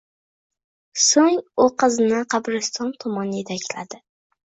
[1.01, 4.01] Soʻng u qizni qabriston tomon yetakladi.